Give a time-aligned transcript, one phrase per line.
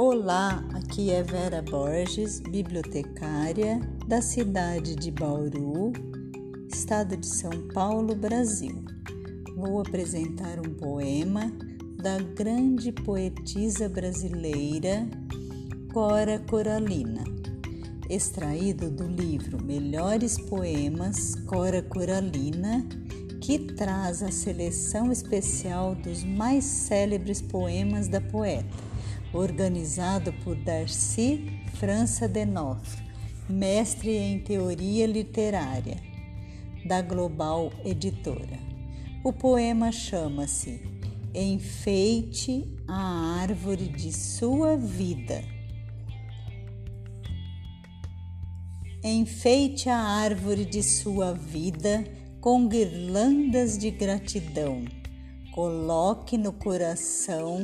[0.00, 5.92] Olá, aqui é Vera Borges, bibliotecária da cidade de Bauru,
[6.72, 8.84] estado de São Paulo, Brasil.
[9.56, 11.50] Vou apresentar um poema
[12.00, 15.04] da grande poetisa brasileira
[15.92, 17.24] Cora Coralina,
[18.08, 22.86] extraído do livro Melhores Poemas Cora Coralina,
[23.40, 28.86] que traz a seleção especial dos mais célebres poemas da poeta
[29.32, 33.02] organizado por Darcy França Denoff,
[33.48, 35.96] mestre em teoria literária,
[36.86, 38.58] da Global Editora.
[39.24, 40.80] O poema chama-se
[41.34, 45.44] Enfeite a árvore de sua vida.
[49.04, 52.04] Enfeite a árvore de sua vida
[52.40, 54.84] com guirlandas de gratidão.
[55.54, 57.62] Coloque no coração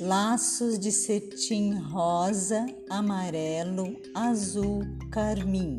[0.00, 5.76] laços de cetim rosa, amarelo, azul, carmim.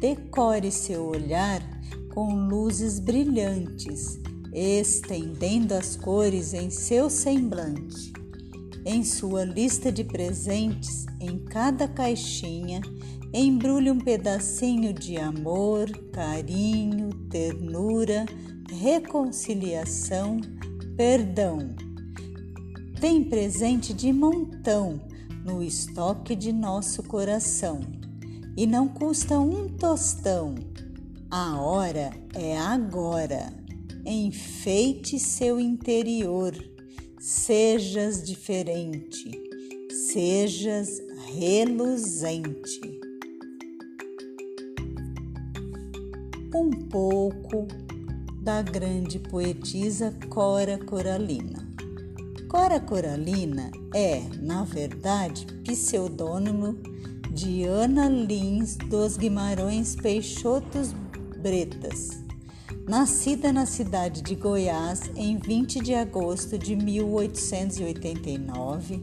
[0.00, 1.62] Decore seu olhar
[2.14, 4.18] com luzes brilhantes,
[4.52, 8.12] estendendo as cores em seu semblante.
[8.84, 12.80] Em sua lista de presentes, em cada caixinha,
[13.34, 18.24] embrulhe um pedacinho de amor, carinho, ternura,
[18.70, 20.40] reconciliação,
[20.96, 21.85] perdão
[23.00, 25.00] tem presente de montão
[25.44, 27.80] no estoque de nosso coração
[28.56, 30.54] e não custa um tostão.
[31.30, 33.52] A hora é agora.
[34.04, 36.54] Enfeite seu interior,
[37.18, 39.30] sejas diferente,
[39.90, 41.02] sejas
[41.34, 42.80] reluzente.
[46.54, 47.66] Um pouco
[48.40, 51.65] da grande poetisa Cora Coralina.
[52.48, 56.78] Cora Coralina é, na verdade, pseudônimo
[57.32, 60.92] de Ana Lins dos Guimarães Peixotos
[61.42, 62.24] Bretas.
[62.88, 69.02] Nascida na cidade de Goiás em 20 de agosto de 1889,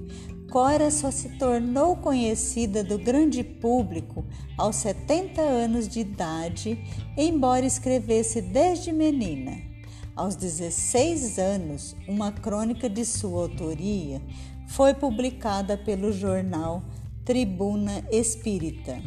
[0.50, 4.26] Cora só se tornou conhecida do grande público
[4.58, 6.82] aos 70 anos de idade,
[7.18, 9.73] embora escrevesse desde menina.
[10.16, 14.22] Aos 16 anos, uma crônica de sua autoria
[14.68, 16.84] foi publicada pelo jornal
[17.26, 19.02] Tribuna Espírita,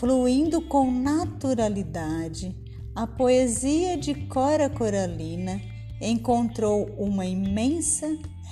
[0.00, 2.56] fluindo com naturalidade,
[2.96, 5.60] a poesia de Cora Coralina
[6.00, 8.06] encontrou uma imensa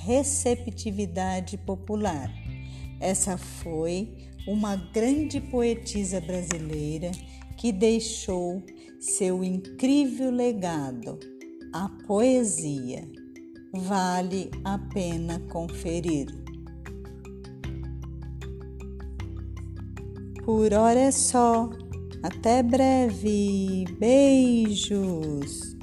[0.05, 2.31] receptividade popular.
[3.01, 7.11] Essa foi uma grande poetisa brasileira
[7.57, 8.63] que deixou
[9.01, 11.19] seu incrível legado,
[11.73, 13.09] a poesia.
[13.73, 16.48] Vale a pena conferir.
[20.49, 21.69] Por hora é só.
[22.23, 23.85] Até breve.
[23.99, 25.78] Beijos.